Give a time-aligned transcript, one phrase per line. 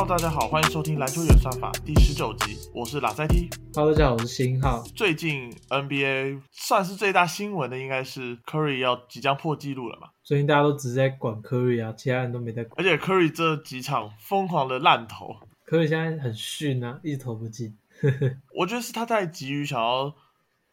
[0.00, 3.50] Hello，大家好，欢迎收听篮球演算法第十九集，我是拉塞 T。
[3.74, 4.82] Hello，大家好，我是新浩。
[4.96, 10.08] 最近 NBA 算是最大新闻的，应该是 Curry 要即将破纪录了嘛？
[10.22, 12.82] 最近大家都只是在管 Curry 啊，其他人都没在管。
[12.82, 15.36] 而且 Curry 这几场疯狂的烂投
[15.68, 17.76] ，Curry 现在很逊啊，一直投不进，
[18.56, 20.14] 我觉得是他在急于想要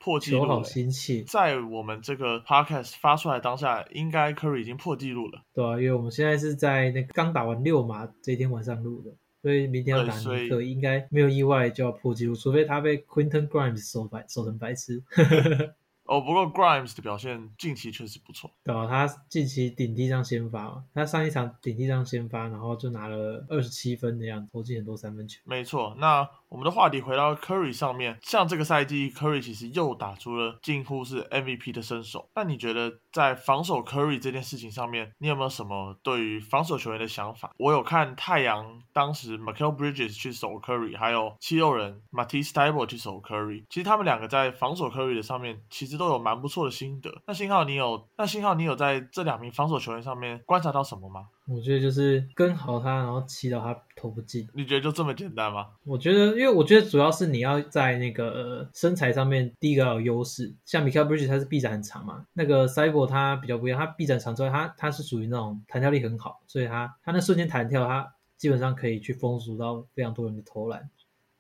[0.08, 0.64] 破纪录球好了。
[0.64, 5.42] 心切，在我们这个 podcast 发出来当下，应该 Curry 已经破纪录了。
[5.54, 15.04] 对啊，因为我们现在是在那个刚打完六马这一天晚上录的，所以明天要打尼克，应该没有意外就要破纪录，除非他被 Quinton Grimes 守白守成白痴。
[16.08, 18.50] 哦，不过 Grimes 的表现近期确实不错。
[18.64, 25.42] 对啊，他近期顶替上先发嘛，他上一场顶替上先发，然后就拿了二十七分的样子，投进很多三分球。
[25.44, 32.30] 没错，那我们的话题回到 Curry 上面，像这个赛季 Curry 其实又打出了近乎是 MVP 的身手。
[32.36, 37.52] 那你觉得在防守 Curry 这件事情上面，你有没有什么对于防守球员的想法？
[37.58, 47.22] 我有看太阳当时 Michael Bridges 去守 Curry，还有七六人 Matisse t y b o 去守 Curry，其实他们两个在防守 Curry 的上面其实都有蛮不错的心得。
[47.28, 51.28] 那信号你有那信号你有在这两名防守球员上面观察到什么吗？
[51.48, 54.48] 我觉得就是跟好他，然后祈祷他投不进。
[54.54, 55.68] 你觉得就这么简单吗？
[55.86, 60.54] 我觉得，因为我觉得主要是你要在那个、呃、身材上面，第一个要有优势。
[60.66, 70.90] 像 Michael Bridges 他是臂展很长嘛，那个 Cyber 他比较不一样，他臂展长之外，他他是属于那种弹跳力很好，所以他他那瞬间弹跳，他基本上可以去封阻到非常多人的投篮。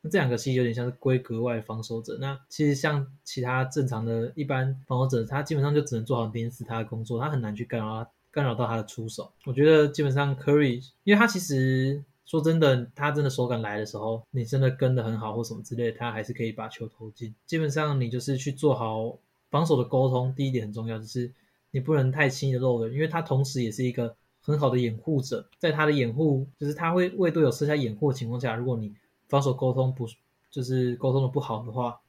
[0.01, 2.17] 那这两个其实有点像是规格外的防守者。
[2.21, 9.31] 那其实像其他正常的一般防守者，他基本上就只能做好碾死他的工作，他很难去干扰他干扰到他的出手。
[9.45, 17.33] 我觉得基本上 Curry，因为他其实说真的，他真的手感来的时候，你真的跟的很好或什么之类，他还是可以把球投进。
[17.47, 19.17] 基本上你就是去做好
[19.49, 21.33] 防守的沟通，第一点很重要，就是
[21.71, 28.93] 你不能太轻易的漏人，因为他同时也是一个很好的掩护者，在他的掩护就是他会为队友设下掩护的情况下，如果你
[29.27, 30.07] 防守沟通不
[30.51, 31.99] 就是沟通的不好的话，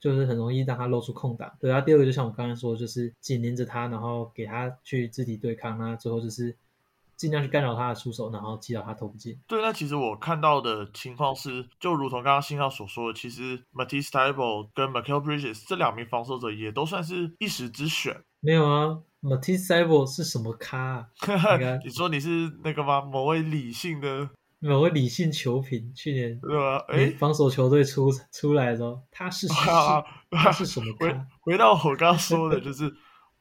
[0.00, 1.52] 就是很容易让他露出空档。
[1.60, 6.56] 对，然后第二个就像我刚才说，就是紧连着他，然后给他去肢体对抗，那最后就是
[7.16, 9.36] 尽量去干扰他的出手，然后击倒他投不进。
[9.46, 18.22] 对，那其实我看到的情况是，就如同刚刚信号所说的，其实 Matisse t y b e 跟 Michael Bridges 这两名防守者也都算是一时之选。
[18.40, 21.08] 没有啊，Matisse c y b e r 是什么咖、啊？
[21.58, 23.00] 该你说你是那个吗？
[23.00, 24.30] 某位理性的，
[24.60, 26.78] 某位理性球评去年对吧？
[26.88, 31.14] 诶哎，防守球队出出来的时候，他是 啊他是什么回？
[31.40, 32.92] 回到我刚刚说的， 就是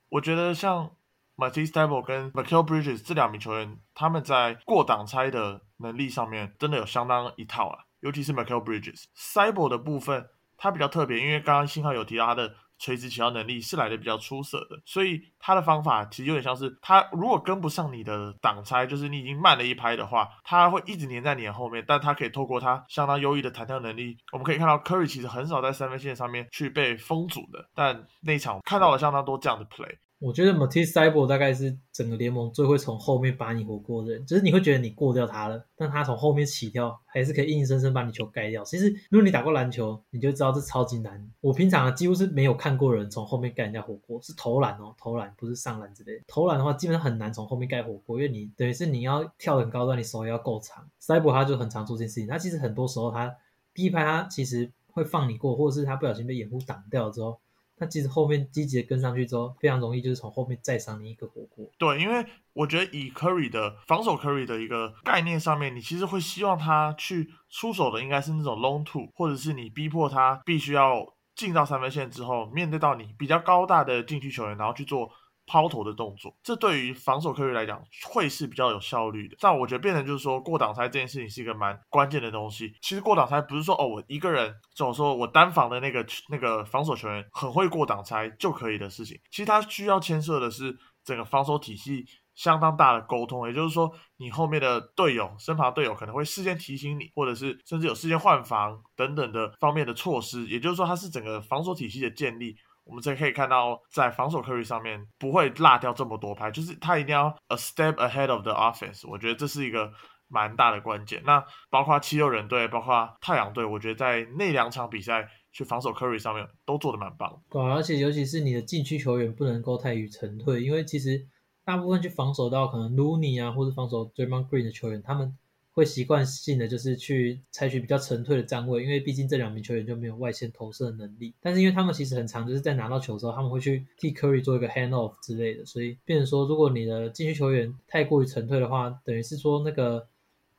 [0.10, 0.92] 我觉得像
[1.36, 9.06] Matisse t a b l e 跟 Michael Bridges 这两名球员，他们在过挡拆的能力上面真的有相当一套啊，尤其是 Michael Bridges。
[9.14, 29.98] c y b o 的部分，他比较特别，因为刚刚信号有提到他的垂直起跳能力是来的比较出色的，所以他的方法其实有点像是他如果跟不上你的挡拆，就是你已经慢了一拍的话，他会一直黏在你的后面，但他可以透过他相当优异的弹跳能力，我们可以看到 Curry 其实很少在三分线上面去被封阻的，但那场看到了相当多这样的 play。
[30.20, 38.64] 我觉得 Matisse c y b e r 大概是整个联盟最会从后面把你活过的人，就是你会觉得你过掉他了，但他从后面起跳还是可以硬生生把你球盖掉。
[38.64, 41.24] 其实如果你打过篮球，你就知道这超级难。
[41.40, 46.24] 我平常几乎是没有看过人从后面盖人家火锅，是投篮哦，投篮不是上篮之类的。
[46.28, 50.84] 投篮的话，基本上很难从后面盖火锅，因为你等于是你要跳很高段，你手也要够长。
[50.98, 53.32] c y b e r 他就很常做这件事情，他其实很多时候他
[53.72, 57.40] 第一拍他其实会放你过，或者是他不小心被掩护挡掉之后。
[57.80, 61.70] 那其实后面积极的跟上去之后，非常容易就是从后面再赏你一个火锅。
[61.78, 75.12] 对，因为我觉得以 Curry 的防守 Curry 的一个概念上面，你其实会希望他去出手的应该是那种 long two，或者是你逼迫他必须要进到三分线之后，面对到你比较高大的禁区球员，然后去做
[75.48, 79.38] 抛投的动作，这对于防守科学来讲会是比较有效率的。
[79.40, 82.76] 但我觉得变成就是说过挡拆这件事情是一个蛮关键的东西。
[82.82, 92.06] 其实过挡拆不是说哦我一个人，这种说我单防的那个那个防守球员很会过挡拆就可以的事情，其实它需要牵涉的是整个防守体系
[92.36, 100.46] 相当大的沟通，也就是说，你后面的队友、身旁队友可能会事先提醒你，或者是甚至有事先换防等等的方面的措施。
[100.48, 102.56] 也就是说，它是整个防守体系的建立。
[102.88, 109.08] 我们才可以看到，在防守 Curry 上面不会落掉这么多拍，就是他一定要 a step ahead of the offense。
[109.08, 109.92] 我觉得这是一个
[110.28, 111.22] 蛮大的关键。
[111.26, 117.42] 那包括七六人队，包括太阳队，我觉得在那两场比赛去防守 Curry 上面都做得蛮棒。
[117.50, 121.28] 对、而且尤其是你的禁区球员不能够太于沉退，因为其实
[121.66, 125.38] 大部分去防守到可能 Looney 啊，或者防守 Draymond Green 的球员，他们
[125.78, 131.36] 会习惯性的就是去采取比较沉退的站位，因为毕竟这两名球员就没有外线投射的能力。
[131.40, 140.08] 但是因为他们其实很长，就是在拿到球之后，他们会去替 Curry 做一个 hand off 之类的，所以变成说，如果你的禁区球员太过于沉退的话，等于是说那个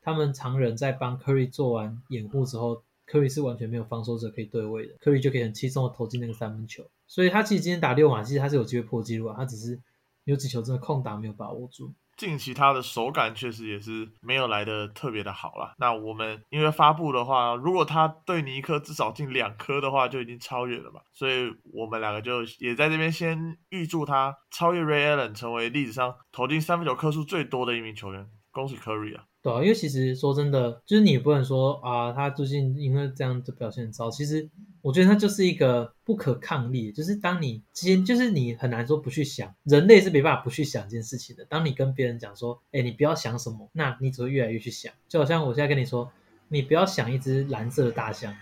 [0.00, 6.84] 他们常人在帮 Curry 做完掩护之后，Curry 是完全没有防守者可以对位的，Curry 就可以很轻松的投进那个三分球。
[7.08, 9.80] 所以他其实今天打六码，其实他是有机会破纪录啊，他只是
[10.22, 11.92] 有几球真的空档没有把握住。
[12.18, 15.72] 近期他的手感确实也是没有来的特别的好了。
[15.78, 21.00] 那我们因为发布的话，如果他对尼克至少进两颗的话，就已经超越了吧。
[21.12, 28.28] 所以我们两个就也在这边先预祝他超越 Ray Allen，成为历史上投进三分球颗数最多的一名球员。
[28.50, 29.22] 恭喜 Curry 啊！
[29.54, 34.10] 啊，因为其实说真的，就是你也不能说啊，他最近因为这样的表现很糟。
[34.10, 34.48] 其实
[34.82, 41.44] 我觉得他就是一个不可抗力，就是当你今就是你很难说不去想，人类是没办法不去想一件事情的。
[41.46, 44.92] 当你跟别人讲说，哎，你不要想什么，那你只会越来越去想。
[45.08, 46.10] 就好像我现在跟你说，
[46.48, 48.34] 你不要想一只蓝色的大象，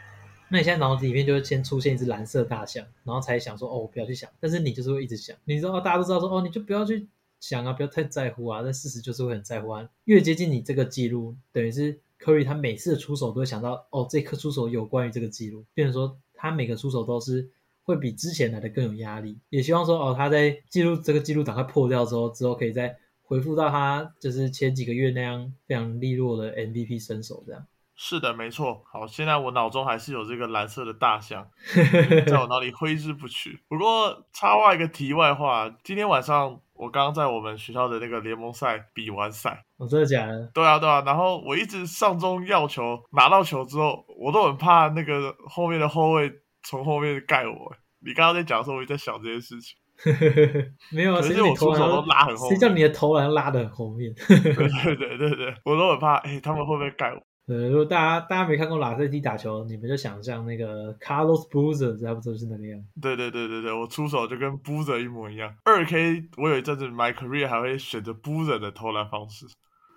[0.48, 4.30] 那你现在脑子里面就会先出现一只蓝色大象，然后才想说，哦，我不要去想。
[4.38, 7.08] 但是你就是会一直想，你知道大家都知道说，哦，你就不要去。
[7.48, 9.88] 想啊，不要太在乎啊，但事实就是会很在乎啊。
[10.04, 17.48] 越接近你这个记录，等于是 Curry 他每次的出手都会想到，哦，这颗出手有关于这个记录，变成说他每个出手都是
[17.84, 19.38] 会比之前来的更有压力。
[19.48, 27.64] 也希望说，哦，他在记录这个记录赶快破掉之后，之后可以再回复到他就是前几个月那样非常利落的 MVP 身手这样。
[27.98, 28.82] 是的，没错。
[28.92, 31.48] 好，现在我脑中还是有这个蓝色的大象，
[32.26, 33.60] 在我脑里挥之不去。
[33.68, 40.50] 不过插话一个题外话，今天晚上我刚刚在我们学校的那个联盟赛比完赛，我真的假的？
[40.54, 41.02] 对啊，对啊。
[41.06, 46.30] 然后我一直上中要球，拿到球之后，我都很怕那个后面的后卫
[46.62, 47.74] 从后面盖我。
[48.04, 49.76] 你刚刚在讲的时候，我就在想这件事情。
[50.92, 54.12] 没有啊，其实我出手都拉很后，谁叫你的投篮拉的很后面？
[54.28, 57.20] 对对对对对，我都很怕，哎，他们会不会盖我？
[57.48, 62.82] 呃，如果大家大家没看过拉塞蒂打球，你们就想象那个 Carlos Boozer 差不多是那个样。
[63.00, 65.54] 对对对对对，我出手就跟 Boozer 一模一样。
[65.64, 69.46] 二 K，我有一阵子 My Career 还会选择 Boozer 的投篮方式。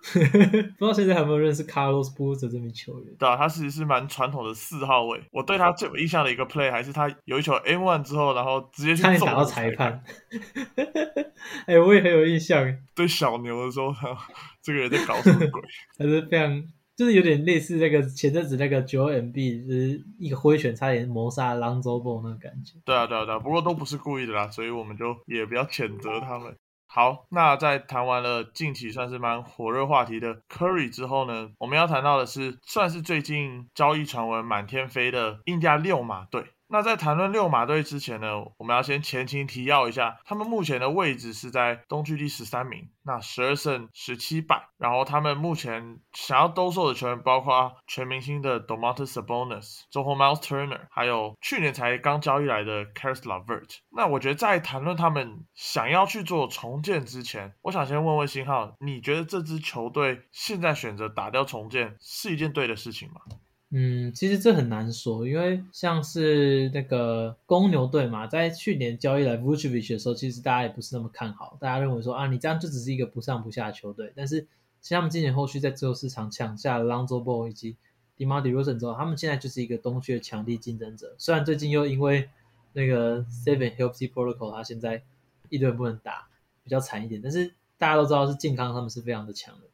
[0.00, 3.14] 不知道现在还有没有认识 Carlos Boozer 这名球员？
[3.18, 5.20] 对啊，他其实是蛮传统的四号位。
[5.32, 10.04] 我对他最有印象的一个 play 还是他有一球 M one 之后，然后直接去打到裁判。
[11.66, 12.78] 哎，我也很有印象。
[12.94, 13.92] 对小牛的时候，
[14.62, 15.60] 这个人在搞什么鬼？
[15.98, 16.64] 还是非常。
[17.00, 22.78] 就是有点类似那个前阵子那个九 MB，就是一个挥拳差点谋杀 Lonzo 那个感觉。
[22.84, 26.54] 对啊，对啊，对啊，不过都不是故意的啦，所以我们就也不要谴责他们。
[26.86, 36.44] 好，那在谈完了近期算是蛮火热话题的 Curry 之后呢，我们要谈到的是算是最近交易传闻满天飞的印加六马队。
[36.72, 44.68] 那在谈论六马队之前呢，我们要先前情提要一下，他们目前的位置是在东区第十三名，那十二胜十七败。
[44.78, 53.80] 然后他们目前想要兜售的球员包括全明星的 Domantas Sabonis、中锋 Miles Turner，还有去年才刚交易来的 c a r i s l a v e r t。
[53.90, 63.20] 那我觉得在谈论他们想要去做重建之前，我想先问问星浩，你觉得这支球队现在选择打掉重建是一件对的事情吗？
[63.72, 74.12] 嗯，其实这很难说，因为像是那个公牛队嘛，在去年交易来 Vucevic 的时候，其实大家也不是那么看好，大家认为说啊，你这样就只是一个不上不下的球队。
[74.16, 74.44] 但是，
[74.82, 77.76] 像他们今年后续在自由市场抢下了 Lonzo Ball 以及
[78.18, 81.14] Demar Derozan 之后，他们现在就是一个东区的强力竞争者。
[81.16, 82.28] 虽然最近又因为
[82.72, 85.04] 那个 Seven Healthy Protocol，他现在
[85.48, 86.26] 一堆人不能打，
[86.64, 87.22] 比较惨一点。
[87.22, 89.68] 但是大家都知道是健康，他们是非常的强的。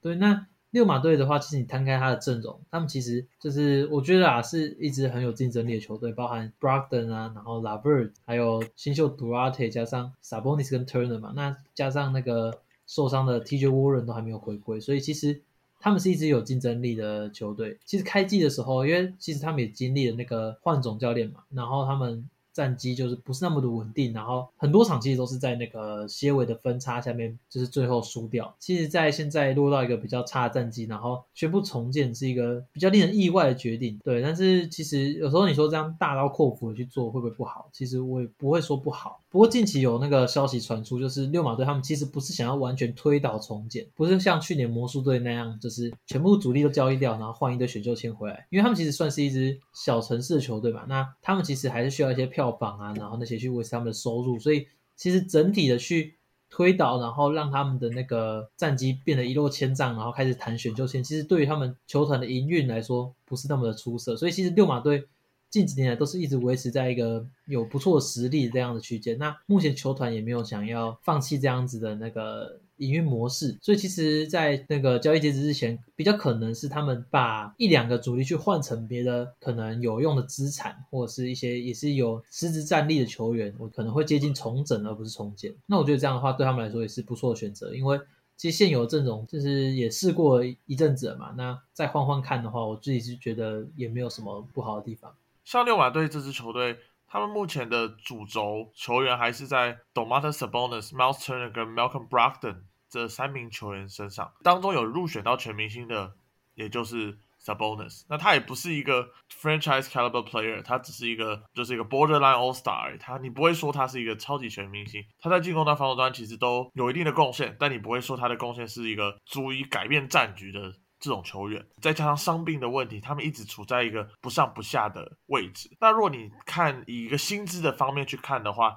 [0.00, 0.46] 对，那。
[0.72, 15.42] 六马队的话，其实你摊开他的阵容，他们其实就是我觉得啊，是一支很有竞争力的球队，包含 Brogdon 啊，然后 Lavert，还有新秀 Durate，加上 Sabonis 跟 Turner 嘛，那加上那个受伤的 TJ Warren 都还没有回归，所以其实
[15.78, 17.78] 他们是一支有竞争力的球队。
[17.84, 22.28] 其实开季的时候，因为其实他们也经历了那个换总教练嘛，然后他们。
[22.52, 28.54] 战绩就是不是那么的稳定，然后很多场其实都是在那个些微的分差下面，就是最后输掉。
[28.58, 33.98] 其实，在现在落到一个比较差的战绩，然后宣布重建是一个比较令人意外的决定。
[34.04, 37.68] 对，但是其实有时候你说这样大刀阔斧的去做会不会不好？
[37.72, 39.20] 其实我也不会说不好。
[39.30, 48.46] 不过近期有那个消息传出，就是六马队他们其实不是想要完全推倒重建，不是像去年魔术队那样，就是全部主力都交易掉，然后换一堆选秀签回来。
[48.50, 54.38] 因为他们其实算是一支小城市的球队嘛，那他们其实还是需要一些票票房啊，然后那些去维持他们的收入。
[54.38, 56.16] 所以其实整体的去
[56.50, 64.16] 推倒，然后让他们的那个战绩变得一落千丈，然后开始谈选秀签，其实对于他们球团的营运来说不是那么的出色。
[64.16, 65.06] 所以其实六马队。
[65.52, 85.54] 近几年来都是一直维持在一个有不错的实力这样的区间，那目前球团也没有想要放弃这样子的那个营运模式，所以其实，在那个交易截止之前，比较可能是他们把一两个主力去换成别的可能有用的资产，或者是一些也是有实质战力的球员，我可能会接近重整而不是重建。
[85.66, 88.00] 那我觉得这样的话对他们来说也是不错的选择，因为
[88.36, 95.14] 其实现有的阵容就是也试过一阵子了嘛，那再换换看的话，我自己是觉得也没有什么不好的地方。
[95.44, 102.56] 像六马队这支球队，他们目前的主轴球员还是在 Domantas Sabonis、Miles Turner 跟 Malcolm Brogdon
[102.92, 106.12] 这三名球员身上，当中有入选到全明星的，
[106.54, 108.04] 也就是 Sabonis。
[108.10, 112.98] 那他也不是一个 franchise caliber player，他只是一个就是一个 borderline all star。
[113.00, 120.74] 他你不会说他是一个超级全明星，他在进攻端、防守端其实都有一定的贡献，但你不会说他的贡献是一个足以改变战局的。
[121.02, 125.68] 这种球员，再加上伤病的问题，他们一直处在一个不上不下的位置。
[125.80, 128.76] 那如果你看以一个薪资的方面去看的话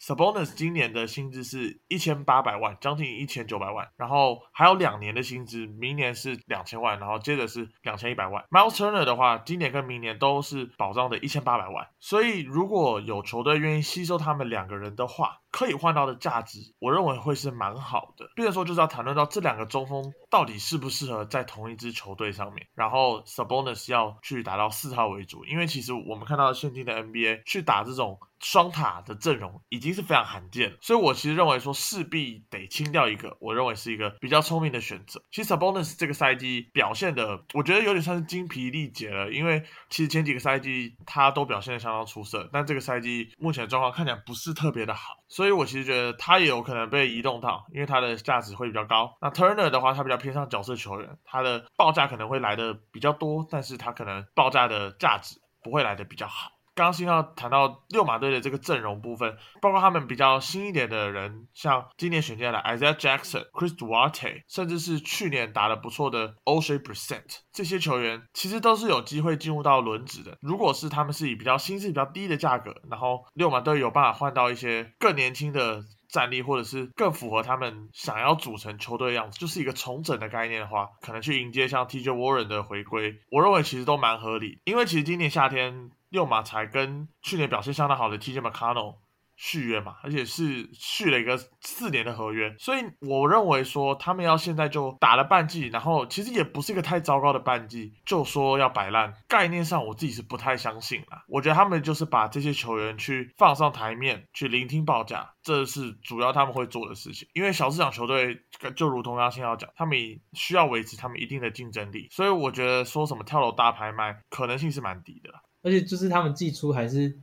[0.00, 8.44] ，Sabonis 今年的薪资是一千八百万，将近一千九百万，然后还有两年的薪资，明年是两千万，然后接着是两千一百万。
[8.50, 11.88] Miles Turner 的话，今年跟明年都是保障的一千八百万。
[11.98, 18.30] 所以如果有球队愿意吸收他们两个人的话，可以换到的价值，我认为会是蛮好的。
[18.36, 28.18] 并且说就是要谈论到这两个中锋到底适不适合在同一支球队上面，然后 Sabonis 要去打到四号为主，因为其实我们看到现今的 NBA 去打这种。
[28.40, 35.20] 双塔的阵容已经是非常罕见了，所以我其实认为说势必得清掉一个，我认为是一个比较聪明的选择。
[35.32, 49.18] 其实 Sabonis 这个赛季表现的，我觉得有点算是精疲力竭了，因为其实前几个赛季他都表现的相当出色，但这个赛季目前的状况看起来不是特别的好，所以我其实觉得他也有可能被移动到，因为他的价值会比较高。
[49.20, 56.50] 那 Turner 的话，他比较偏向角色球员，他的报价可能会来的比较多，但是他可能报价的价值不会来的比较好。
[56.74, 70.38] 刚刚新要谈到六马队的这个阵容部分，包括他们比较新一点的人，像今年选进来的 Isaiah Jackson、Chris Duarte，甚至是去年打得不错的 o s h a Percent，这些球员其实都是有机会进入到轮值的。
[70.40, 84.60] 如果是他们是以比较薪资比较低的价格，然后六马队有办法换到一些更年轻的战力，或者是更符合他们想要组成球队的样子，就是一个重整的概念的话，可能去迎接像 TJ Warren 的回归，我认为其实都蛮合理。
[84.64, 85.90] 因为其实今年夏天。
[86.10, 88.96] 六马才跟去年表现相当好的 TJ McConnell
[89.40, 101.24] 续约嘛，而且是续了一个四年的合约，所以我认为说他们要现在就打了半季，然后其实也不是一个太糟糕的半季，就说要摆烂，概念上我自己是不太相信啦。
[101.28, 107.28] 我觉得他们就是把这些球员去放上台面，去聆听报价，这是主要他们会做的事情。
[107.32, 108.42] 因为小市场球队
[108.74, 109.96] 就如同刚刚要讲，他们
[110.32, 115.30] 需要维持他们一定的竞争力，所以我觉得说什么跳楼大拍卖可能性是蛮低的。
[115.62, 117.18] 而且就是他们季初还是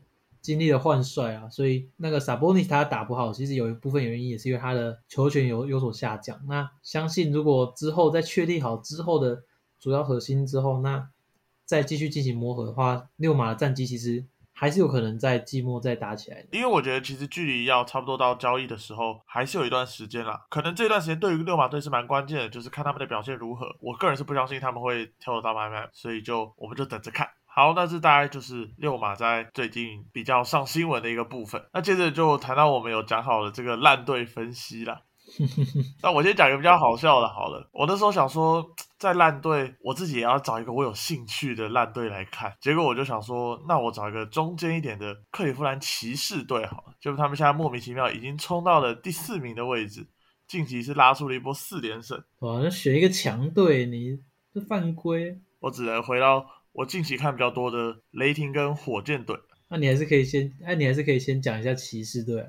[0.45, 6.39] 经历了换帅啊，所以那个 Sabonis 他打不好，其实有一部分原因也是因为他的球权有有所下降。
[6.47, 9.41] 那相信如果之后再确立好之后的
[9.79, 11.09] 主要核心之后，那
[11.65, 14.23] 再继续进行磨合的话，六马的战绩其实
[14.53, 16.45] 还是有可能在季末再打起来。
[16.51, 20.45] 因为我觉得其实距离要差不多到交易的时候，还是有一段时间了。
[20.49, 23.65] 可能这段时间对于六马队是蛮关键的，就是看他们的表现如何。
[23.81, 27.27] 我个人是不相信他们会跳楼大拍卖，所以就我们就等着看。
[27.55, 31.63] 好，那这大概就是六马在最近比较上新闻的一个部分。
[31.73, 35.03] 那接着就谈到我们有讲好的这个烂队分析了。
[36.03, 37.69] 那我先讲一个比较好笑的，好了。
[37.71, 38.61] 我那时候想说，
[38.97, 42.53] 在烂队，我自己也要找一个我有兴趣的烂队来看。
[42.59, 46.93] 结果我就想说，那我找一个中间一点的克利夫兰骑士队好了。
[46.99, 50.05] 就是他们现在莫名其妙已经冲到了第四名的位置，
[50.45, 52.21] 近期是拉出了一波四连胜。
[52.39, 54.19] 哇，那选一个强队，你
[54.53, 55.39] 这犯规。
[55.61, 56.45] 我只能回到。
[56.77, 59.37] 我近期看比较多的雷霆跟火箭队，
[59.69, 62.45] 那你还是可以先，哎，你还是可以先讲一下骑士队，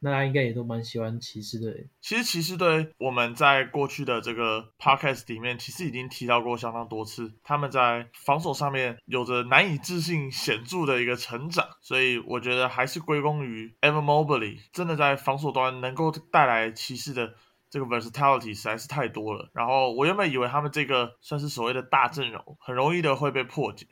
[0.00, 1.90] 那大家应该也都蛮喜欢骑士队。
[2.00, 17.34] 其实骑士队我们在过去的这个 podcast 里面，其实已经提到过相当多次，他们在防守上面有着难以置信显著的一个成长，所以我觉得还是归功于 Evan Mobley，真的在防守端能够带来骑士的。
[17.70, 23.86] 这个 versatility 实在是太多了，然后我原本以为他们这个算是所谓的大阵容，很容易的会被破解，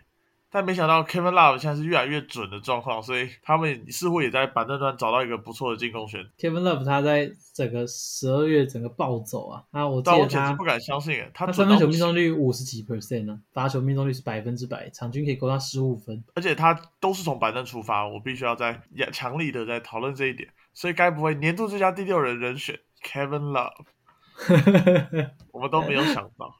[0.51, 6.25] 但没想到 Kevin Love 现在是越来越准的状况，所以他们似乎也在板凳端找到一个不错的进攻选。
[6.39, 18.81] Kevin Love 他在整个十二月整个暴走啊，啊，我但我简直不敢相信，他三分球命中率五十几 percent 呢，罚球命中率是百分之百，场均可以勾到十五分，而且他都是从板凳出发，我必须要在
[19.13, 23.87] 强力的在讨论这一点，所以该不会年度最佳第六人人选？Kevin Love，
[25.53, 26.53] 我们都没有想到，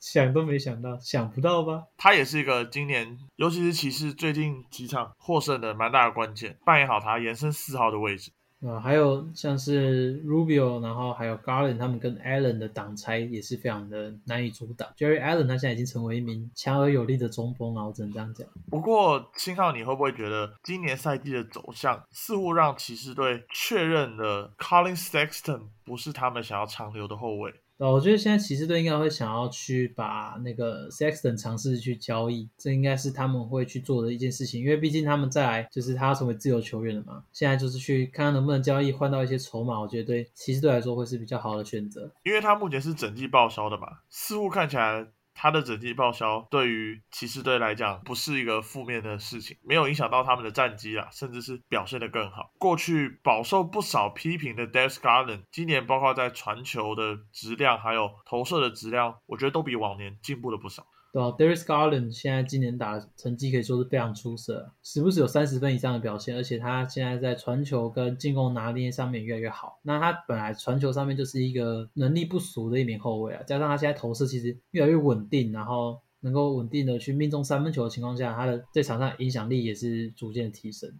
[0.00, 1.84] 想都没想到，想不到吧？
[1.96, 8.32] 他也是一个今年，尤其是骑士最近几场获胜的蛮大的关键，扮演好他延伸四号的位置。
[8.64, 14.88] 啊，还有像是 Rubio，然后还有 Garland，他们跟 Allen 的挡拆也是非常的难以阻挡。
[14.96, 18.46] Jerry Allen 他现在已经成为一名强而有力的中锋了，我只能这样讲。
[18.70, 27.52] 不过，青浩，你会不会觉得今年赛季的走向似乎让骑士队确认了 Colin Sexton 不是他们想要长留的后卫？
[27.90, 37.24] 我觉得现在骑士队应该会想要去把那个 Sexton 尝试去交易，这应该是他们会去做的一件事情，因为毕竟他们再来就是他要成为自由球员了嘛。
[37.32, 45.08] 现在就是去看看能不能交易换到一些筹码，我觉得对骑士队来说会是比较好的选择，因为他目前是整季报销的嘛，似乎看起来。
[45.34, 52.52] 他的整季报销对于骑士队来讲不是一个负面的事情，没有影响到他们的战绩啊，甚至是表现得更好。
[52.58, 60.86] 过去饱受不少批评的 Darius Garland，今年包括在传球的质量还有投射的质量，我觉得都比往年进步了不少。
[61.12, 69.78] 对啊，Darius Garland 现在今年打的成绩可以说是非常出色，时不时有三十分以上的表现，而且他现在在传球跟进攻拿捏上面越来越好。
[69.82, 80.90] 那他本来传球上面就是一个能力不俗的一名后卫啊，加上他现在投射其实越来越稳定，然后能够稳定的去命中三分球的情况下，他的在场上影响力也是逐渐提升。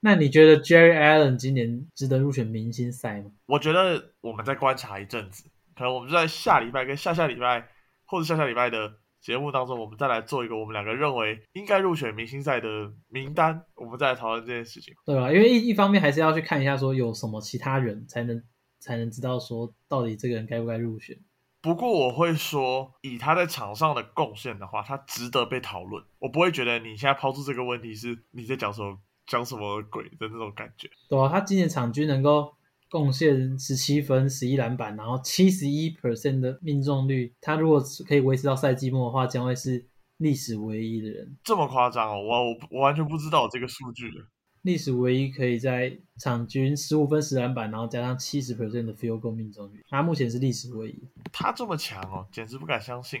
[0.00, 3.30] 那你觉得 Jerry Allen 今年值得入选明星赛吗？
[3.46, 5.44] 我觉得我们再观察一阵子，
[5.76, 7.68] 可能我们在下礼拜跟下下礼拜
[8.04, 8.94] 或者下下礼拜的。
[9.24, 15.32] 节目当中，我们再来做一个我们两个认为应该入选明星赛的名单，我们再来讨论这件事情，对吧？
[15.32, 18.42] 因为一一方面还是要去看一下，说有什么其他人才能
[18.80, 21.16] 才能知道说到底这个人该不该入选。
[21.62, 26.04] 不过我会说，以他在场上的贡献的话，他值得被讨论。
[26.18, 30.90] 我不会觉得你现在抛出这个问题是你在讲什么讲什么鬼的那种感觉。
[31.08, 32.54] 对啊，他今年场均能够。
[32.94, 37.34] 贡献十七分、十一篮板，然后七十一 percent 的命中率。
[37.40, 39.84] 他如果可以维持到赛季末的话，将会是
[40.18, 41.36] 历史唯一的人。
[41.42, 42.22] 这么夸张哦！
[42.22, 44.24] 我我我完全不知道这个数据的。
[44.62, 49.82] 历史唯一可以在场均十五分、十篮板，然后加上七十 percent 的 field goal 命中率。
[49.88, 51.02] 他目前是历史唯一。
[51.32, 53.18] 他这么强哦，简直不敢相信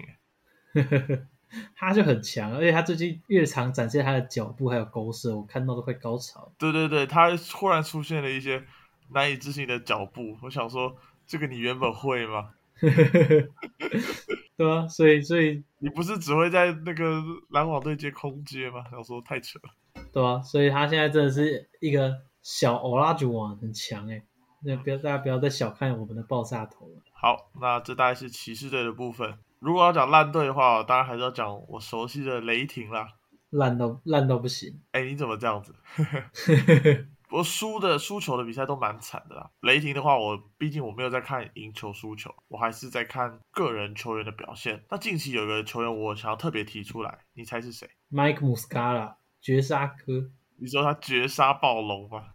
[1.74, 6.54] 他就很强，而且他最近越常展现他的脚步还有勾射，我看到都快高潮。
[6.58, 8.62] 对对对，他忽然出现了一些。
[9.10, 10.96] 难以置信的脚步，我想说，
[11.26, 12.50] 这个你原本会吗？
[14.56, 18.84] 对啊，所以所以 你不是只会在那个篮网队接空接吗？
[18.90, 19.70] 想说太扯了，
[20.12, 24.22] 对啊，所以他现在真的是一个小欧拉主啊，很强哎，
[24.62, 27.02] 那不要大家不要再小看我们的爆炸头了。
[27.12, 29.38] 好，那这大概是骑士队的部分。
[29.60, 33.08] 如果要讲烂队的话，当然还是要讲我熟悉的雷霆啦，
[33.50, 34.80] 烂到烂到不行。
[34.92, 35.74] 哎，你怎么这样子？
[37.34, 39.50] 我输的输球的比赛都蛮惨的啦。
[39.62, 44.84] 雷霆的话，我毕竟我没有在看赢球输球，我还是在看个人球员的表现。
[44.88, 50.30] 那近期有个球员，我想要特别提出来，你猜是谁？Mike Muscala，绝杀哥。
[50.60, 52.26] 你说他绝杀暴龙吗？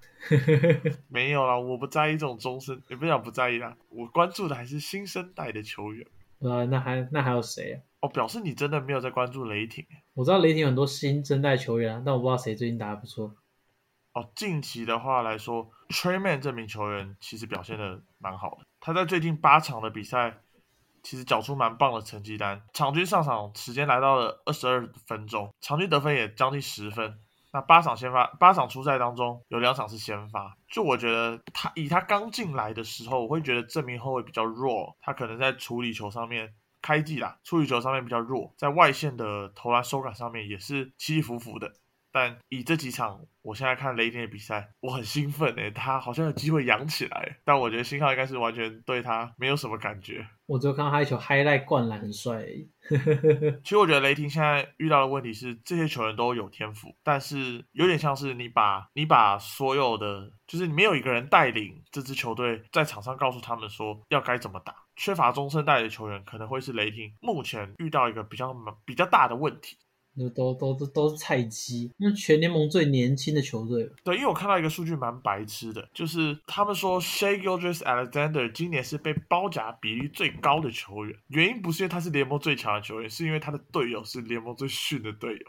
[1.07, 3.77] 没有啦，我不在意这种终身，也不想不在意啦。
[3.87, 6.05] 我关注的还是新生代的球员。
[6.39, 7.79] 呃，那还那还有谁啊？
[8.01, 9.85] 哦，表示你真的没有在关注雷霆。
[10.13, 13.33] 我知道雷霆很多新生代球员啊，但我不知道谁最近打的不错。
[14.13, 18.65] 哦，近期的话来说，Trayman 这名球员其实表现的蛮好的。
[18.79, 20.41] 他在最近八场的比赛，
[21.03, 27.19] 其实缴出蛮棒的成绩单，场均上场时间来到了二十二分钟，场均得分也将近十分。
[27.51, 30.55] 那八场先发，八场初赛当中有两场是先发。
[30.67, 41.73] 就我觉得他以他刚进来的时候，我会觉得这名后卫比较弱，他可能在处理球上面，开季啦，处理球上面比较弱，在外线的投篮手感上面也是起起伏伏的。
[42.11, 47.37] 但以这几场，我现在看雷霆的比赛，我很兴奋诶，他好像有机会扬起来。
[47.43, 50.27] 但我觉得信号应该是完全对他没有什么感觉。
[50.45, 52.43] 我只有看到他一球 highlight 灌篮很帅。
[53.63, 69.77] 其实我觉得雷霆现在遇到的问题是，这些球员都有天赋，但是有点像是你把你把所有的，就是你没有一个人带领这支球队在场上告诉他们说要该怎么打，缺乏中生代的球员可能会是雷霆目前遇到一个比较比较大的问题。
[70.17, 73.89] 都都都都是菜鸡，那全联盟最年轻的球队。
[74.03, 85.39] 对，因为我看到一个数据蛮白痴的，就是他们说 Shea Gilgeous Alexander 今年是被包夹比例最高的球员，原因不是因为他是联盟最强的球员，是因为他的队友是联盟最逊的队友。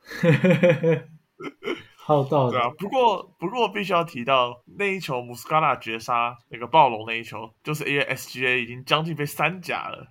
[1.96, 2.52] 好道理。
[2.52, 10.08] 对啊，不过不过必须要提到那一球穆斯卡拉绝杀那个暴龙那一球，就是 A S G A 已经将近被三甲了。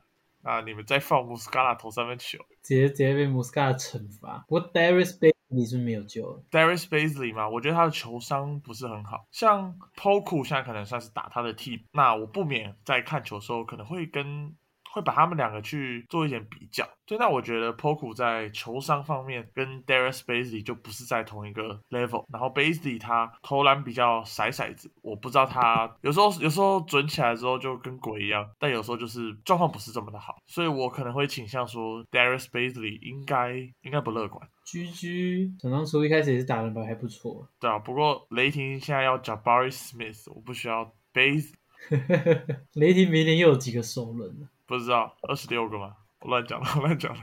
[0.47, 0.61] 啊！
[0.61, 4.45] 你们再放穆斯卡拉投三分球，直接直接被穆斯卡拉惩罚。
[4.47, 6.43] 不过 Darius Bailey 是没有救了。
[6.49, 9.27] Darius Bazley 嘛，我觉得他的球商不是很好。
[9.31, 11.83] 像 Poku 现在可能算是打他的替补。
[11.91, 14.55] 那我不免在看球的时候，可能会跟
[14.97, 16.87] 会把他们两个去做一点比较。
[17.05, 22.25] 对，那我觉得 Poku 在球商方面跟 Darius b a s l e y 就不是在同一个 level。
[22.33, 34.45] 然后 b a s l e y 他投篮比较骰骰子，我不知道他有时候有时候准起来之后就跟鬼一样，但有时候就是状况不是这么的好，所以我可能会倾向说 Darius b a s l e y 应该应该不乐观。
[34.65, 37.47] 居居，想当初一开始也是打的还还不错。
[37.59, 40.83] 对啊，不过雷霆现在要找 Barry Smith，我不需要
[41.13, 41.53] b a s
[41.89, 44.47] l e y 雷霆明年又有几个首轮了？
[44.67, 45.95] 不知道二十六个吗？
[46.19, 47.19] 我乱讲了，我 乱讲了，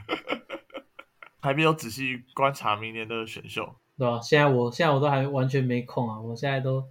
[1.41, 4.19] 还没有仔细观察明年的选秀，对吧？
[4.21, 6.89] 现在我现在我都还完全没空啊，我现在都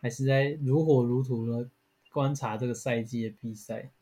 [0.00, 1.70] 还是在如火如荼的
[2.12, 3.92] 观察这个赛季的比赛。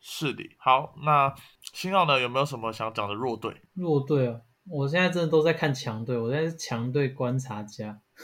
[0.00, 2.20] 是的，好，那新奥呢？
[2.20, 3.62] 有没有什么想讲的弱队？
[3.74, 8.00] 弱队啊，我现在真的都在看强队，我现在是强队观察家。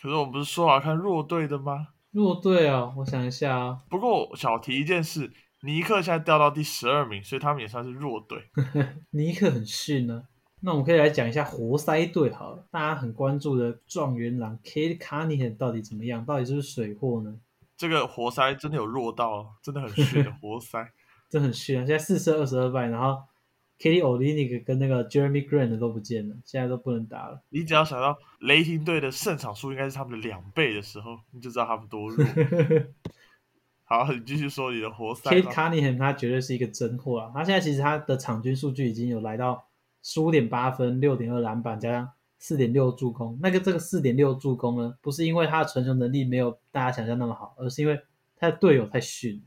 [0.00, 1.88] 可是我们不是说好看弱队的吗？
[2.10, 3.82] 弱队啊，我想一下啊。
[3.90, 5.32] 不过小提一件事。
[5.62, 8.50] 尼克现在掉到第十二名，所以他们也算是弱队。
[9.10, 10.24] 尼克很逊呢。
[10.64, 16.24] 那我们可以来讲一下活塞队好了，大家很关注的状元郎 Kate Cunningham 到底怎么样？
[16.24, 17.36] 到底是不是水货呢？
[17.76, 20.92] 这个活塞真的有弱到，真的很逊的 活塞，
[21.28, 21.86] 真的很逊啊！
[21.86, 23.22] 现在四胜二十二败，然后
[23.78, 27.42] Katie o l i n i k 跟那个 Jeremy Grant 都不见了，现在都不能打了。
[27.48, 32.24] 你只要想到雷霆队的胜场数应该是他们的两倍的时候，你就知道他们多弱。
[33.92, 35.30] 好，你继续说你的活塞。
[35.30, 37.30] Kate Cunningham 他绝对是一个真货啊！
[37.34, 39.66] 他现在其实他的场均数据已经有来到
[40.02, 43.38] 十五点八分、六点二篮板，加上四点六助攻。
[43.42, 48.00] 那个这个四点六助攻呢，不是因为他的传球能力没有大家想象那么好，而是因为
[48.38, 49.44] 他的队友太逊。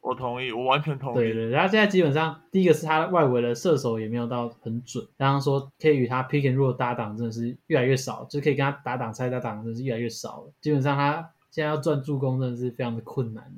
[0.00, 1.16] 我同意，我完全同意。
[1.16, 10.52] 对对，然后现在基本上第一个是他外围的射手也没有到很准，刚刚说可以与他 pick and roll 搭档真的是越来越少，就可以跟他打挡拆搭档真的是越来越少了。
[10.62, 13.54] 基本上他现在要赚助攻真的是非常的困难。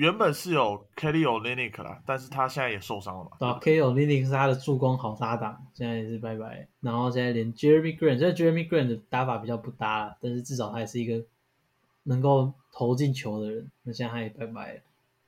[0.00, 3.32] 原本是有 Kelly o l i n i k 啦，但是他现在也受伤了嘛。
[3.38, 6.66] 对，Kelly o l i n i k 是他的助攻好搭档，现在也是拜拜。
[6.80, 11.22] 然后现在连 Jeremy Grant，现在 Jeremy Grant 的打法比较不搭，但是至少他也是一个
[12.04, 13.70] 能够投进球的人。
[13.82, 14.80] 那现在他也拜拜。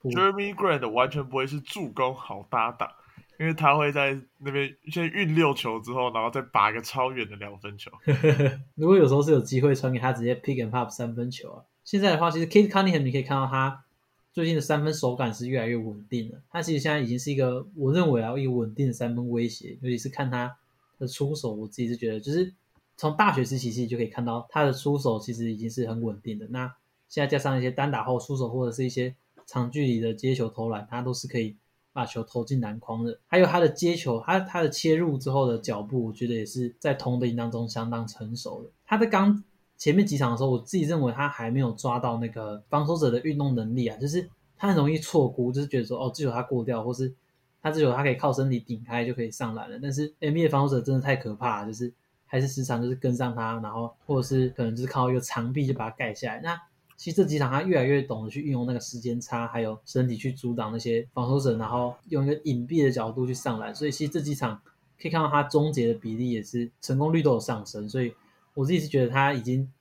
[0.05, 2.91] Jeremy Grant 完全不会是助攻好搭档，
[3.39, 7.91] 因为他会在那边先运六球之后，然后再拔一个超远的两分球。
[8.75, 11.63] 如果有时候是有机会传给他，直接 pick and pop 三分球啊。
[11.85, 13.85] 现在的话，其实 Kate Cunningham 你可以看到他。
[14.33, 20.57] 最近的三分手感是越来越稳定了，他其实现在已经是一个我认为啊一个稳定的三分威胁，尤其是看他
[20.99, 22.55] 的出手，我自己是觉得，就是
[22.97, 26.47] 从大学时期其实就可以看到他的出手其实已经是很稳定的。
[26.49, 26.75] 那
[27.11, 29.15] 现在加上一些单打后出手或者是一些
[29.45, 31.55] 长距离的接球投篮，他都是可以
[31.93, 33.19] 把球投进篮筐的。
[33.27, 38.71] 还有他的接球，他他的切入之后的脚步，我觉得也是在同龄当中相当成熟的。
[38.87, 39.45] 他的刚。
[39.83, 47.13] 前面几场的时候，我自己认为他还没有抓到那个防守者的运动能力啊，就是他很容易错估，就是觉得说哦，这球他过掉，或是
[47.61, 49.77] 他这球他可以靠身体顶开就可以上篮了。
[49.83, 51.93] 但是 NBA 防守者真的太可怕，就是
[52.27, 56.41] 还是时常就是跟上他，然后或者是可能就是靠一个长臂就把他盖下来。
[56.41, 56.57] 那
[56.97, 63.75] 其实这几场他越来越懂得去运用那个时间差，还有身体去阻挡那些防守者，然后用一个隐蔽的角度去上篮。
[63.75, 64.63] 所以其实这几场
[65.01, 68.15] 可以看到他终结的比例也是成功率都有上升，所以。
[68.55, 69.73] 我自己是觉得他已经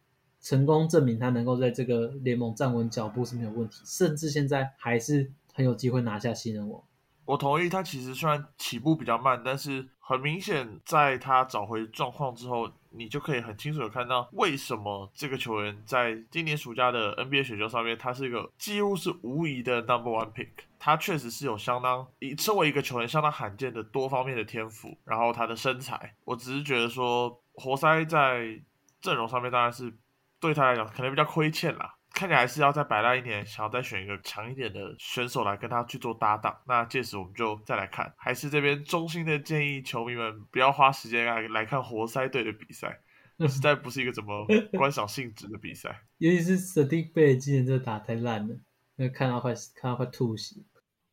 [0.42, 6.82] 成功证明他能够在这个联盟站稳脚步是没有问题，甚至现在还是很有机会拿下新人王。
[7.26, 20.50] 我同意，他其实虽然起步比较慢，但是很明显在他找回状况之后，你就可以很清楚的看到为什么这个球员在今年暑假的 NBA 选秀上面，他是一个几乎是无疑的 Number One Pick。
[20.80, 27.40] 他确实是有相当以身为一个球员相当罕见的多方面的天赋，然后他的身材，我只是觉得说。
[27.54, 28.58] 活塞在
[29.02, 29.94] 阵容上面当然是
[30.40, 36.56] 对他来讲可能比较亏欠啦，看起来是要再摆烂一点，想要再选一个强一点的选手来跟他去做搭档。
[36.68, 43.00] 那届时我们就再来看，还是这边衷心的建议球迷们不要花时间来来看活塞队的比赛，
[43.38, 44.46] 那实在不是一个怎么
[44.78, 46.04] 观赏性质的比赛。
[46.20, 48.56] 尤其是 Sadiq Bey 今年这打太烂了，
[48.96, 50.58] 那看到快看到快吐血。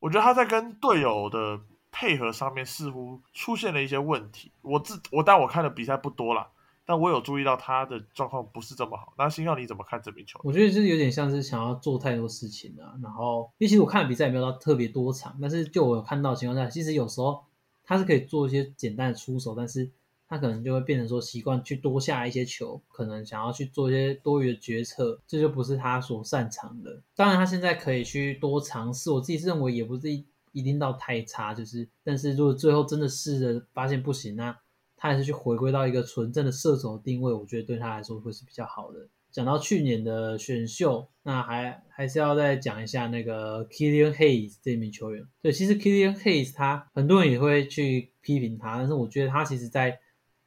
[0.01, 1.61] 我觉得他在跟队友的。
[1.91, 4.53] 配合上面似乎出现了一些问题。
[4.61, 6.47] 我自我但我看的比赛不多了，
[6.89, 9.13] 但我有注意到他的状况不是这么好。
[9.19, 10.41] 那星耀你怎么看这名球？
[10.43, 12.99] 我觉得就是有点像是想要做太多事情了。
[13.03, 17.45] 然后，因为其实我看的比赛也没有到特别多场，但是就我有看到情况下，其实有时候
[17.85, 19.91] 他是可以做一些简单的出手，但是
[20.27, 27.03] 他可能就会变成说习惯去多下一些球，可能想要去做一些多余的决策，这就不是他所擅长的。
[27.15, 30.27] 当然，他现在可以去多尝试，我自己认为也不是一。
[30.53, 34.59] 一定到太差，就是，但是如果最后真的试着发现不行，那
[34.99, 39.09] 他还是去回归到一个纯正的射手定位，我觉得对他来说会是比较好的。
[39.31, 45.25] 讲到去年的选秀，那还还是要再讲一下那个 Killian Hayes 这名球员。
[45.41, 49.99] 对，其实 Killian Hayes 他很多人也会去批评他，但是我觉得他其实在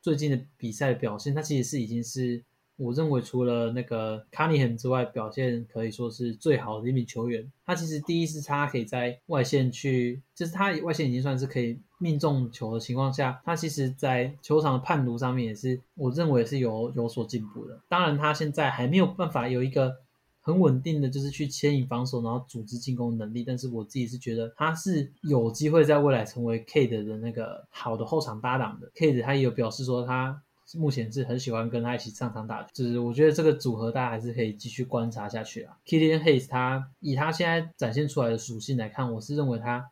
[0.02, 2.44] 最近的比赛表现，他其实是已经是。
[2.82, 7.52] 我认为除了那个卡尼亨之外，表现可以说是最好的一名球员。
[7.64, 17.80] 他其实第一是他可以在外线去，就是他外线已经算是可以命中球的情况下，他其实在球场的判读上面也是，我认为是有有所进步的。
[17.88, 19.98] 当然，他现在还没有办法有一个
[20.42, 23.44] 很稳定的就是去牵引防守，然后组织进攻能力。
[23.44, 28.90] 但是我自己是觉得他是有机会在未来成为 Kate 的那个好的后场搭档的。
[28.96, 30.42] Kate 他也有表示说他。
[30.78, 35.78] 目前是很喜欢跟他一起上场打，就是我觉得这个组合大家还是可以继续观察下去啊。
[35.86, 39.90] Killian Hayes 他以他现在展现出来的属性来看，我是认为他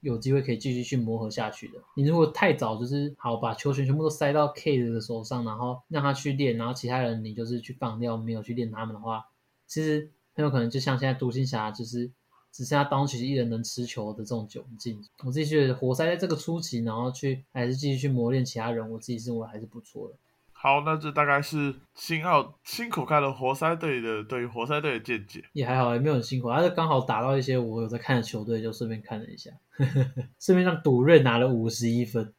[0.00, 1.74] 有机会可以继续去磨合下去的。
[1.94, 9.26] 你如果太早就是好把球权全部都塞到 K 的手上，然后让他去练，然后其他人你就是去放掉，没有去练他们的话，
[9.66, 12.10] 其实很有可能就像现在独行侠就是
[12.52, 15.02] 只剩下当曲一人能持球的这种窘境。
[15.24, 20.14] 我自己觉得活塞在这个初期，然后去还是继续去磨练其他人，我自己认为还是不错的。
[20.52, 29.50] 好，那这大概是新奥辛苦看了活塞队的对于活塞队的见解，也还好，也没有很辛苦，他是刚好打到一些我有在看的球队，就顺便看了一下，
[30.38, 32.32] 顺便让赌瑞拿了五十一分，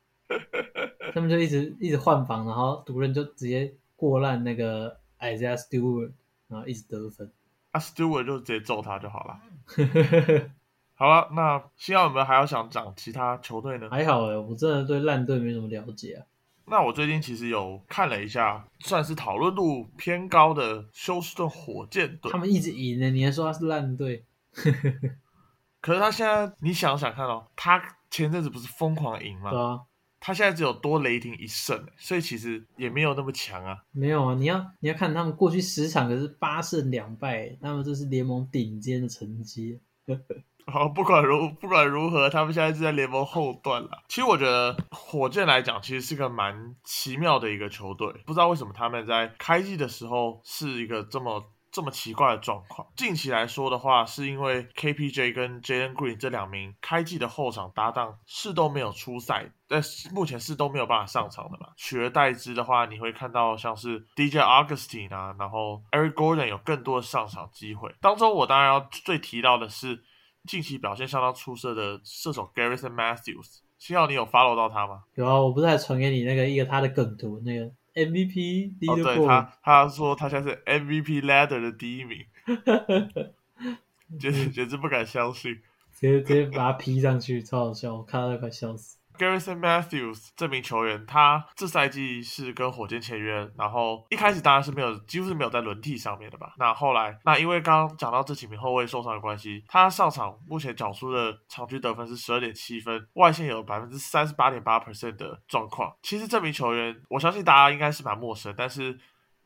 [1.13, 6.11] 他们就一直一直换防，然后赌瑞就直接过烂那个 Isaiah Stewart，
[6.47, 7.29] 然后一直得分，
[7.71, 9.37] 啊 Stewart 就直接揍他就好了。
[10.95, 13.89] 好了，那新奥有没有还要想讲其他球队呢？
[13.89, 16.25] 还好哎，我真的对烂队没什么了解啊。
[16.65, 22.31] 那我最近其实有看了一下，算是讨论度偏高的休斯顿火箭队。
[22.31, 24.23] 他们一直赢呢，你还说他是烂队？
[25.81, 29.49] 可是他现在，你想想看哦，他前阵子不是疯狂赢吗？
[29.51, 29.81] 对啊。
[30.25, 33.77] 他现在只有多雷霆一胜，所以其实也没有那么强啊。
[33.91, 39.81] 没有啊，你要你要看他们过去十场可是八胜两败，那么这是联盟顶尖的成绩。
[40.65, 44.01] 好，不管如不管如何，他们现在是在联盟后段了。
[44.07, 48.07] 其实我觉得火箭来讲，其实是个蛮奇妙的一个球队。
[48.25, 52.87] 不知道为什么他们在开季的时候是一个这么这么奇怪的状况。
[52.95, 59.81] 近期来说的话，是因为 KPJ 跟 Jalen Green 这两名开季的后场搭档是都没有出赛，但
[60.13, 61.69] 目前是都没有办法上场的嘛。
[61.75, 67.93] 取而代之的话，你会看到像是 DJ Augustine 啊，然后 Eric Gordon 有更多的上场机会。
[67.99, 70.03] 当中我当然要最提到的是。
[70.45, 75.03] 近期表现相当出色的射手 Garrison Matthews，幸好你有 follow 到他吗？
[75.15, 78.73] 有啊，我不是还传给你那个一个他的梗图，那个 MVP。
[78.87, 82.25] 哦，对他，他说他现在是 MVP ladder 的第一名，
[84.19, 85.55] 简直简直不敢相信，
[85.93, 88.97] 直接直接把他 P 上去，超好笑，我看到都快笑死。
[89.17, 96.53] Garrison Matthews 这名球员，他这赛季是跟火箭签约，然后一开始当然是没有，几乎是没有在轮替上面的吧。
[96.57, 105.93] 那后来，那因为刚刚讲到这几名后卫受伤的关系，他上场目前缴出的场均得分是十二点七分，外线有百分之三十八点八 percent 的状况。
[106.01, 108.99] 其实这名球员，我相信大家应该是蛮陌生，但是。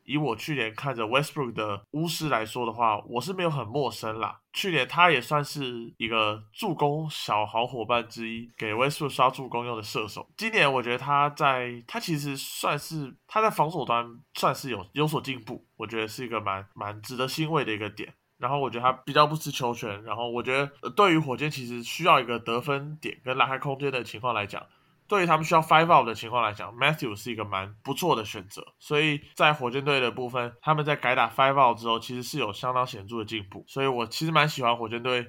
[0.08, 4.40] 以我去年看着 Westbrook 的巫师来说的话，我是没有很陌生啦。
[4.54, 10.26] 去年他也算是一个助攻小好伙伴之一，给 Westbrook 刷助攻用的射手。
[10.36, 18.14] 今年我觉得他在他其实算是他在防守端算是有有所进步，我觉得是一个蛮蛮值得欣慰的一个点。
[18.38, 24.64] 然后我觉得他比较不吃球权，然后我觉得对于火箭其实需要一个得分点跟拉开空间的情况来讲。
[25.08, 28.62] 对于他们需要 five out 的情况来讲，Matthew 是一个蛮不错的选择。
[28.78, 33.64] 所以在火箭队的部分，他们在改打 five out 之后，其实是有相当显著的进步。
[33.66, 35.26] 所以我其实蛮喜欢火箭队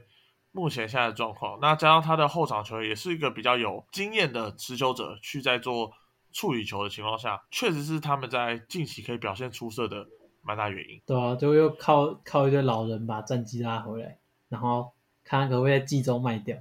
[0.51, 1.57] 目前现在的状况。
[1.61, 5.93] 那加上他的后场球员也是一个比较有经验的持球者，去在做
[6.33, 10.05] 处理球的情况下，确实是他们在近期可以表现出色的
[10.41, 11.01] 蛮大原因。
[11.05, 14.17] 对啊，就又靠靠一堆老人把战绩拉回来，
[14.49, 14.91] 然后
[15.23, 16.57] 看可不可以在季中卖掉。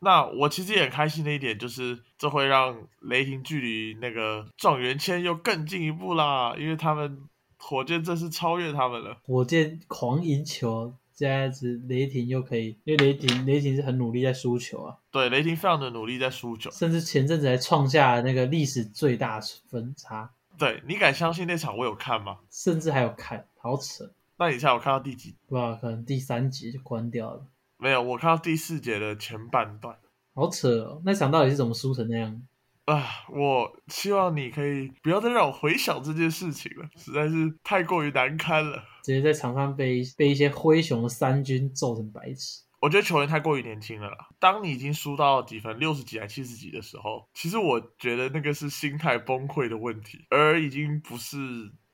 [0.00, 7.18] 那我其实也很开心的一点就是，这会让雷霆距离那个状元签又更进一步啦，因为他们
[7.58, 9.18] 火箭正式超越他们了。
[9.24, 14.96] 火箭狂赢球，这样子雷霆又可以，因为雷霆雷霆是很努力在输球啊。
[15.10, 20.30] 对，雷霆非常的努力在输球，甚至前阵子还创下那个历史最大分差。
[20.56, 22.38] 对你敢相信那场我有看吗？
[22.52, 24.08] 甚至还有看，好扯。
[24.38, 25.34] 那你猜我看到第几？
[25.48, 27.44] 不知道，可能第三集就关掉了。
[27.78, 29.96] 没有，我看到第四节的前半段，
[30.34, 31.02] 好扯哦！
[31.04, 32.42] 那场到底是怎么输成那样？
[32.86, 38.82] 啊，我希望你可以不要再让我回想这件事情了，实在是太过于难堪了。
[39.04, 42.62] 直接在场上被被一些灰熊的三军揍成白痴。
[42.80, 44.16] 我觉得球员太过于年轻了啦。
[44.40, 51.36] 当你已经输到几分，六十几还七十几的时候，其实我觉得那个是心态崩溃的问题，而已经不是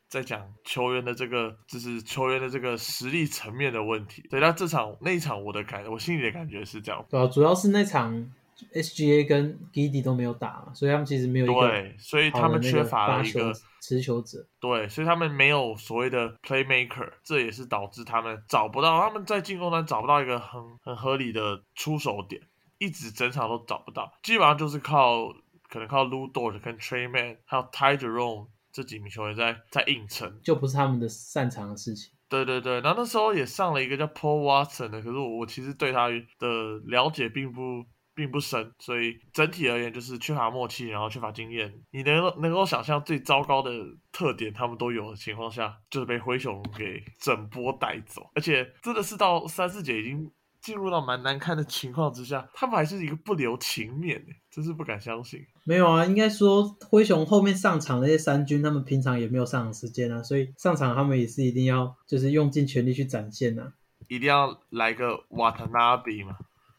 [0.09, 4.27] 在讲球员的这个，就是球员的这个实力层面的问题。
[4.31, 7.05] 对，那这场那一场我的感，我心里的感觉是这样。
[7.09, 8.27] 对啊，主要是那场
[8.73, 14.45] SGA 跟 Giddy 都没有打，所以他们其实没有一个对，所以他们缺乏了一个持球者。
[14.59, 22.43] 对，所以他们没有所谓的 playmaker，这也是导致他们找不到他们在进攻端找不到一个很很合理的出手点，
[22.79, 25.29] 一直整场都找不到，基本上就是靠
[25.69, 28.47] 可能靠 Lu Dort 跟 Trey Man 还有 Ty Jerome
[28.79, 32.13] 这几名球员在在硬撑，就不是他们的擅长的事情。
[32.29, 41.73] 对对对，然后那时候也上了一个叫 Paul Watson 的，可是我我其实对他的了解并不并不深，所以整体而言就是缺乏默契，然后缺乏经验。
[41.91, 43.71] 你能能够想象最糟糕的
[44.13, 55.45] 特点他们都有的情况下，就是被灰熊给整波带走，而且真的是到三四节已经进入到蛮难看的情况之下，他们还是一个不留情面，真是不敢相信。
[55.65, 63.73] 没有啊，应该说灰熊后面上场那些三军，他们平常也没有上场时间啊，所以上场他们也是一定要就是用尽全力去展现呐、
[64.09, 66.37] 一定要来个瓦塔纳比嘛？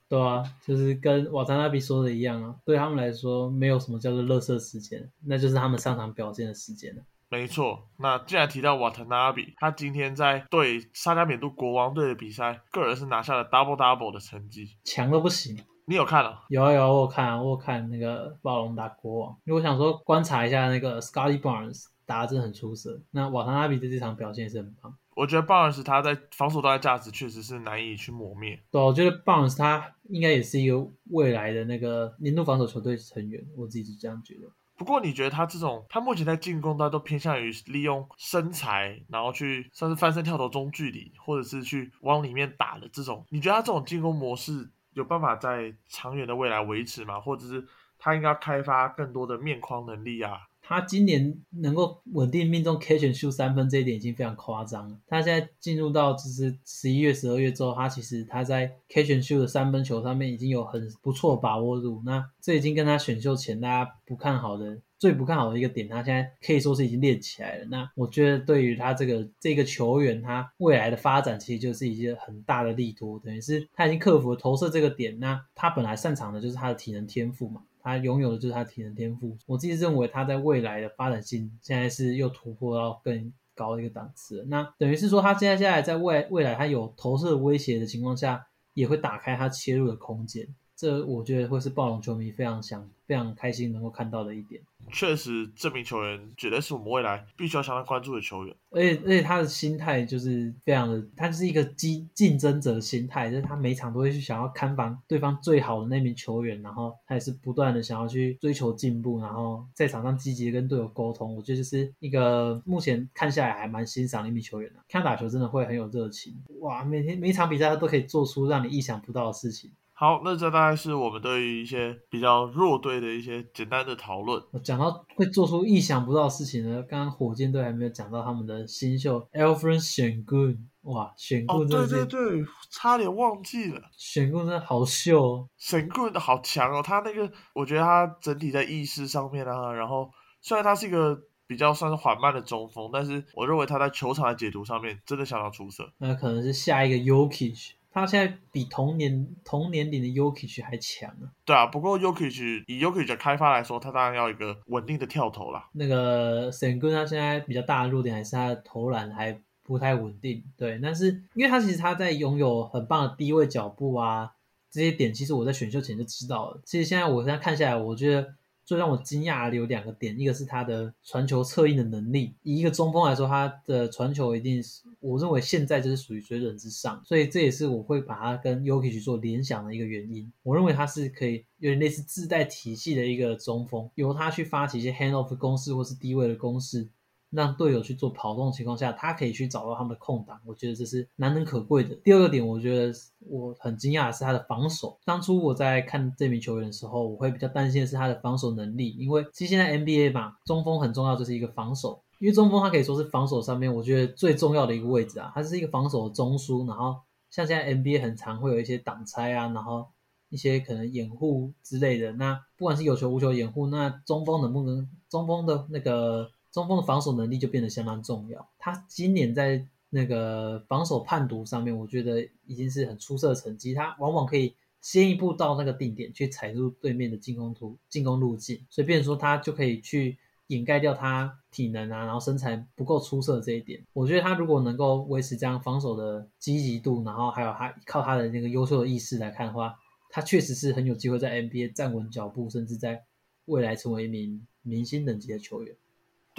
[0.07, 7.03] 对啊，就是跟瓦塔纳比说的一样啊，对他们来说没有什么叫做乐色时间，那就是他们上场表现的时间了。
[7.29, 15.55] 没错，那既然提到瓦特纳比，他今天在对沙加缅度国王队的比赛，个人是拿下了 double double 的成绩，强的不行。
[15.85, 16.43] 你有看了？
[16.49, 24.95] 有啊有啊，我有看啊，我有看那个暴龙打国王，因为我想说观察一下那个 Scotty Barnes 打的真的很出色，那瓦特纳比的这场表现也是很棒。
[25.15, 28.59] 我觉得 Barnes 他在防守端的价值确实是难以去磨灭。
[28.71, 34.47] 对啊，我觉得 Barnes 他应该也是一个未来的那个年度防守球队成员，我自己是这样觉得。
[34.79, 47.19] 不过你觉得他这种，他目前在进攻端都偏向于利用身材，然后去算是翻身跳投中距离，或者是去往里面打的这种，你觉得他这种进攻模式有办法在长远的未来维持吗？
[47.19, 50.39] 或者是他应该开发更多的面框能力啊？
[50.69, 54.95] 他今年能够稳定命中 catch and shoot 三分这一点已经非常夸张了。
[55.07, 62.03] 他现在进入到就是十一月、十二月之后，他其实他在 catch and shoot 的三分球上面已经有很不错把握度。
[62.05, 67.65] 那这已经跟他选秀前大家不看好的、最不看好的一个点，他现在可以说是已经练起来了。
[67.65, 75.17] 那我觉得对于他这个这个球员，他未来的发展其实就是一些很大的利多，等于是他已经克服了投射这个点。
[75.17, 77.63] 那他本来擅长的就是他的体能天赋嘛。
[77.81, 84.45] 他拥有的就是他体能天赋，我自己认为他在未来的发展性现在是又突破到更高的一个档次。
[84.47, 90.47] 那等于是说，他现在现在在未未来他有投射威胁的情况下，也会打开他切入的空间。
[90.79, 94.61] 这我觉得会是暴龙球迷非常想、非常开心能够看到的一点。
[94.93, 98.55] 确实，这名球员绝对是我们未来必须要相当关注的球员。
[98.71, 111.35] 而且，而且他的心态就是非常的，他就是一个激竞争者的心态，就是他每场都会去想要看防对方最好的那名球员，然后他也是不断的想要去追求进步，然后在场上积极的跟队友沟通。
[111.35, 119.69] 我觉得就是一个目前看下来还蛮欣赏的一名球员的、看他打球真的会很有热情，哇，每天每一场比赛他都可以做出让你意想不到的事情。
[119.99, 124.41] 好，那这大概是我们对于一些比较弱队的一些简单的讨论。
[124.51, 135.49] 我讲到会做出意想不到的事情呢，刚刚火箭队还没有讲到他们的新秀 Alfred 选 good，哇，选哦，对真的是、对对，差点忘记了，选 good 真的好秀哦。
[135.57, 136.81] 神棍好强哦！
[136.81, 140.09] 他那个，我觉得他整体在意识上面啊，然后
[140.39, 145.91] 虽然他是一个比较算是缓慢的中锋，但是我认为他在球场的解读上面真的相当出色。
[145.97, 151.31] 那可能是下一个 Yokich，他现在比同年同年龄的 Yokich 还强啊。
[151.45, 155.69] 对啊，不过 Yokich 以 Yokich 的开发来说，他当然要一个稳定的跳投啦。
[155.73, 160.79] 那个 Sengun 他现在比较大的弱点还是他的投篮还不太稳定，对。
[160.81, 164.31] 但是因为他其实他在拥有很棒的低位脚步啊
[164.71, 166.61] 这些点，其实我在选秀前就知道了。
[166.63, 168.35] 其实现在我现在看下来，我觉得
[168.69, 180.31] 最让我惊讶的有两个点，一个是他的传球策应的能力，以一个中锋来说，他的传球一定是我认为现在就是属于水准之上，所以这也是我会把他跟 Yuki 去做联想的一个原因。
[180.43, 186.87] 我认为他是可以有点类似自带体系的一个中锋，由他去发起一些 hand off 攻势或是低位的攻势，
[187.31, 191.95] 让队友去做跑动的情况下，他可以去找到他们的空档，我觉得这是难能可贵的。
[192.03, 194.97] 第二个点，我觉得我很惊讶的是他的防守。
[195.05, 202.01] 当初我在看这名球员的时候，我会比较担心的是他的防守能力，因为其实现在 NBA 嘛，中锋很重要，就是一个防守。
[202.19, 206.67] 因为中锋他可以说是防守上面我觉得最重要的一个位置啊，他是一个防守的中枢。
[206.67, 206.97] 然后
[207.29, 209.87] 像现在 NBA 很常会有一些挡拆啊，然后
[210.29, 212.11] 一些可能掩护之类的。
[212.13, 218.49] 那不管是有球无球掩护，那中锋能不能中锋的那个中锋的防守能力就变得相当重要。
[218.57, 223.73] 他今年在那个防守判读上面，我觉得已经是很出色的成绩。
[223.73, 233.83] 他往往可以先一步到那个定点去踩入对面的进攻图进攻路径，所以变说他就可以去掩盖掉他体能啊，然后身材不够出色这一点。
[233.93, 239.75] 我觉得他如果能够维持这样防守的积极度，然后还有他靠他的那个优秀的意识来看的话，
[240.09, 243.03] 他确实是很有机会在 NBA 站稳脚步，甚至在
[243.45, 245.75] 未来成为一名明星等级的球员。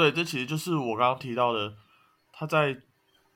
[0.00, 1.74] 对，这其实就是我刚刚提到的，
[2.32, 2.74] 他在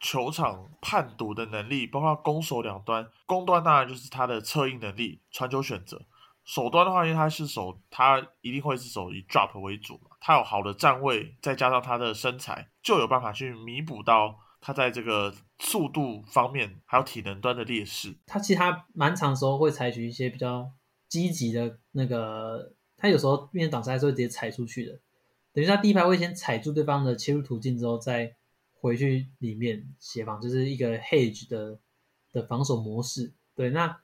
[0.01, 3.07] 球场判读的能力，包括攻守两端。
[3.27, 5.99] 攻端当然就是他的策应能力、传球选择；
[6.43, 10.17] 手端的话，因为他是守，他一定会是守以 drop 为主嘛。
[10.23, 18.17] 他有好的站位，再加上他的身材，就有办法去弥补到他在这个速度方面还有体能端的劣势。
[18.25, 20.67] 他其实他蛮长时候会采取一些比较
[21.11, 24.99] 积极的那个，他有时候面对挡拆是会直接踩出去的。
[25.55, 28.35] 等于他第一排会先踩住对方的切入途径，之后再
[28.81, 31.79] 回去里面协防，就是一个 hedge 的
[32.33, 33.33] 的防守模式。
[33.55, 34.01] 对，那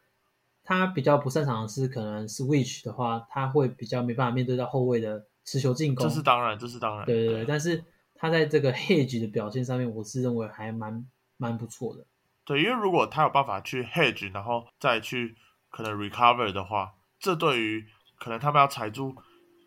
[0.63, 6.09] 他比较不擅长的是可能 switch 的话，他会比较没办法面对到后卫的持球进攻。
[6.09, 7.05] 这是当然，这是当然。
[7.05, 7.83] 对对对，但是
[8.15, 11.05] 他在这个 hedge 的表现上面，我是认为还蛮
[11.37, 12.07] 蛮不错的。
[12.45, 15.35] 对，因为如果他有办法去 hedge，然后再去
[15.69, 17.85] 可能 recover 的话，这对于
[18.21, 19.17] 可能他们要踩住。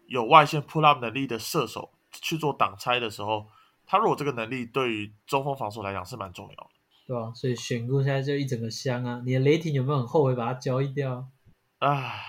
[0.08, 3.47] 有外线 pull up 能力的射手去做挡拆的时候，
[3.86, 6.70] 他如果这个能力对于中锋防守来讲是蛮重要的，
[7.08, 7.32] 对啊？
[7.34, 9.22] 所以选入现在就一整个香啊！
[9.26, 11.28] 你的雷霆有没有很后悔把它交易掉？
[11.80, 12.22] 唉，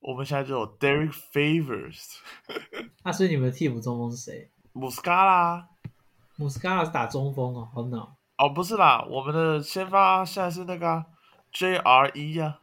[0.00, 2.18] 我们现在就有 Derek Favors。
[3.02, 4.50] 那 所以你们的替补中锋是谁？
[4.72, 5.68] 穆斯卡拉。
[6.36, 8.16] 穆斯卡拉是打中锋哦，好恼。
[8.38, 11.04] 哦，不是啦，我们的先发现在是那个
[11.52, 12.58] JRE 呀。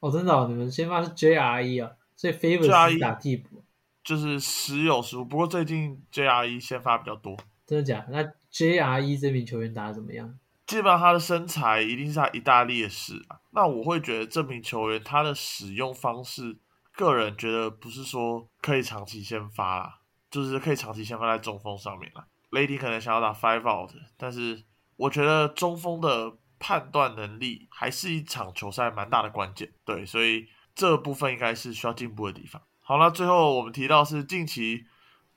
[0.00, 3.61] 哦，真的，你们先发是 JRE 啊，所以 Favors 是打替补。
[4.04, 7.36] 就是时有时无，不过最近 JRE 先发比较多，
[7.66, 8.04] 真的假？
[8.10, 10.38] 那 JRE 这名球员打的怎么样？
[10.66, 13.38] 基本上他的身材一定是他一大劣势啊。
[13.50, 16.58] 那我会觉得这名球员他的使用方式，
[16.92, 20.00] 个人觉得不是说可以长期先发啦，
[20.30, 22.26] 就是可以长期先发在中锋上面啦。
[22.50, 24.64] Lady 可能想要打 Five Out，但是
[24.96, 29.72] 我觉得中锋的判断能力还是一场球赛蛮大的关键。
[29.84, 32.62] 对，所以这部分应该是需要进步的地方。
[32.92, 34.84] 好了，最后我们提到是近期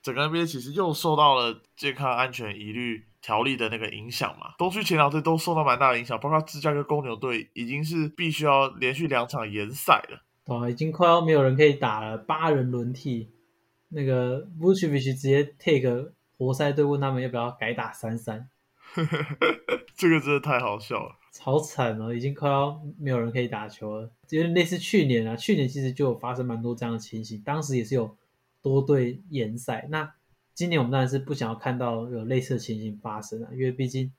[0.02, 13.30] 整个 NBA 其实又受到了健康安全疑虑条例的那个影响嘛，东区前两队都受到蛮大的影响，包括芝加哥公牛队已经是必须要连续两场延赛了，哦，已经快要没有人可以打了，八人轮替，
[13.88, 18.50] 那个 Vucevic 直接 take 活塞队问他们要不要改打三三，
[19.96, 21.14] 这个真的太好笑了。
[21.40, 24.10] 好惨哦，已经快要没有人可以打球了。
[24.30, 28.16] 因为类似去年啊，去年其实就有发生蛮多这样的情形，当时也是有
[28.62, 29.86] 多队延赛。
[29.90, 30.14] 那
[30.54, 34.12] 今年我们当然是不想要看到有类似的情形发生啊，因为毕竟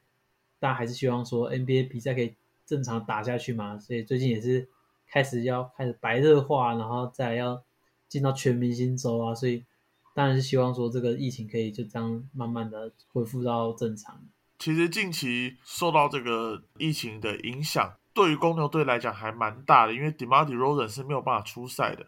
[0.59, 3.79] 大家还是希望说 NBA 比赛可以正常打下去嘛。
[3.79, 4.67] 所以最近也是
[5.09, 7.63] 开始要开始白热化，然后再要
[8.07, 9.65] 进到全明星周啊，所以
[10.13, 14.23] 当然是希望说这个疫情可以就这样慢慢的恢复到正常。
[14.59, 22.07] 其实近期受到这个疫情的影响，对于公牛队来讲还蛮大的，因为 Demar r o s e n 是没有办法出赛的，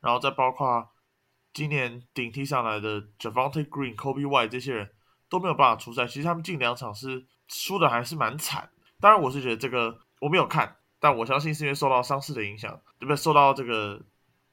[0.00, 0.88] 然后再包括
[1.52, 4.90] 今年顶替上来的 Javante Green、Kobe White 这些人
[5.28, 6.06] 都没有办法出赛。
[6.06, 8.70] 其实他们近两场是输的还是蛮惨。
[9.00, 13.16] 当然，我是觉得这个我没有看，但我相信是因为受到伤势的影响，对不对？
[13.16, 14.00] 受到这个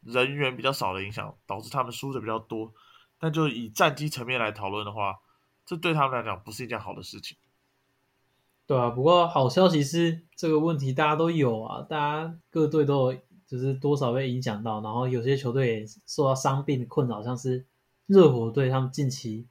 [0.02, 2.74] 人员比较少的影响，导致他们输的比较多。
[3.20, 5.16] 但就以战绩层面来讨论的话，
[5.66, 7.36] 这对他们来讲不是一件好的事情，
[8.68, 8.92] 对啊。
[8.92, 14.80] 不过好消息是，这个问题大家都有啊，大家各队都有，就是多少被影响到。
[14.82, 17.66] 然后有些球队也受到伤病的困扰，像是
[18.06, 19.48] 热火队，他们近期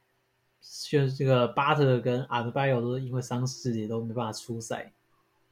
[0.60, 4.92] 像这个巴特跟阿德巴约都因为伤势也都没办法出赛，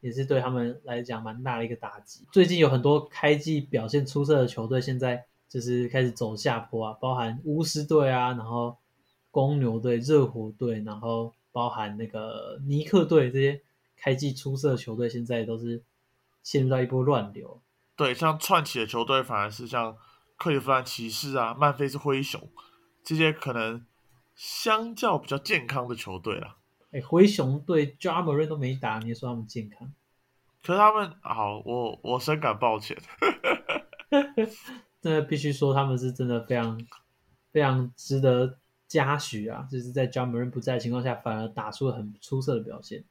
[0.00, 2.24] 也是对他们来讲蛮大的一个打击。
[2.30, 8.76] 最近有很多开季表现出色的球队，现在就是开始走下坡啊，包含巫师队啊，然后。
[9.32, 13.60] 公牛队、热火队，然后包含那个尼克队这些
[13.96, 15.82] 开季出色的球队，现在都是
[16.44, 17.60] 陷入到一波乱流。
[17.96, 19.96] 对，像串起的球队，反而是像
[20.36, 22.48] 克利夫兰骑士啊、曼菲斯灰熊
[23.02, 23.86] 这些可能
[24.34, 26.58] 相较比较健康的球队了。
[26.90, 29.90] 哎，灰熊队 j a m a r 都没打，你说他们健康？
[30.62, 32.96] 可是他们好，我我深感抱歉。
[35.00, 36.78] 这必须说，他们是真的非常
[37.50, 38.58] 非常值得。
[38.92, 43.02] 嘉许啊，就是在 m a r 不在的情况下，反而打出了很出色的表现。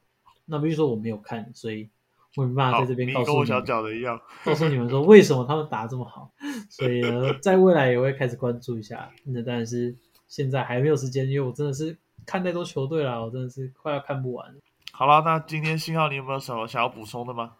[0.45, 1.89] 那比如说我没有看，所以
[2.35, 3.47] 我没办法在这边告诉你们。
[3.47, 6.31] 跟我讲的一样，告诉你们说为什么他们打这么好。
[6.69, 9.09] 所以呢，在未来也会开始关注一下。
[9.23, 9.95] 那当然是
[10.27, 14.53] 现在还没有时间，因为我真的是看太多球队了，我真的是快要看不完。
[14.91, 17.53] 好了，那今天信号你有没有什么想要补充的吗？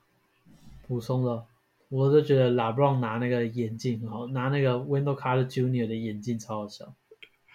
[0.88, 1.44] 补充的，
[1.90, 5.88] 我就觉得 LeBron 拿那个眼镜很好，拿那个 Wendell Carter Jr.
[5.88, 6.94] 的眼镜超好笑。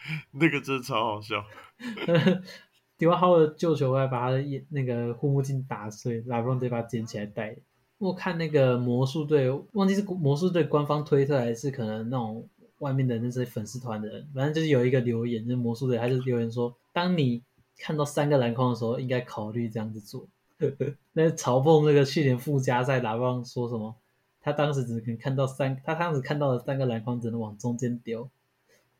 [0.32, 1.44] 那个真的超好笑。
[2.98, 7.54] 迪瓦浩的救球回来，把他的眼那个护目镜打碎，拉布朗直接把它捡起来戴。
[7.98, 12.48] 我看那个魔术队，忘记是魔术队官方推特还是可能那种
[12.78, 17.42] 外面的那些粉丝团的人，反正就是有一个留言，就是魔术队，他就留言说，当你
[17.78, 20.26] 看到三个篮筐的时候，应该考虑这样子做。
[21.12, 23.94] 那嘲讽那个去年附加赛拉布朗说什么，
[24.40, 28.30] 他当时只能看到三，他当时看到的三个篮筐只能往中间丢。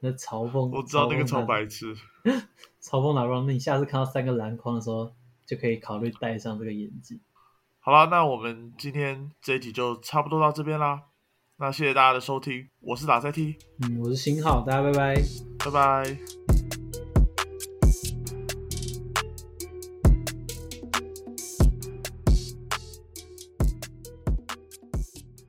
[0.07, 1.93] 那嘲讽，我知道那个超白痴。
[2.81, 5.13] 嘲讽拉布朗，那你下次看到三个篮筐的时候，
[5.45, 7.21] 就可以考虑戴上这个眼镜。
[7.81, 11.03] 好啦，那我们今天这一集就差不多到这边啦。
[11.59, 15.17] 那谢谢大家的收听，我是打赛 T，嗯，我是新浩，大家拜拜。
[15.65, 16.46] 拜拜。